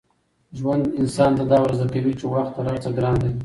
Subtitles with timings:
[0.57, 3.31] ژوند انسان ته دا ور زده کوي چي وخت تر هر څه ګران دی.